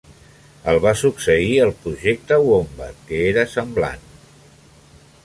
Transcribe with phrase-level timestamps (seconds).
[0.71, 4.09] El va succeir el projecte Wombat, que era semblant.